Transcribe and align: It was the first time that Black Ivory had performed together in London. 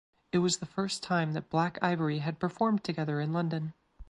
It 0.31 0.39
was 0.39 0.57
the 0.57 0.65
first 0.65 1.03
time 1.03 1.33
that 1.33 1.51
Black 1.51 1.77
Ivory 1.79 2.17
had 2.17 2.39
performed 2.39 2.83
together 2.83 3.21
in 3.21 3.33
London. 3.33 3.75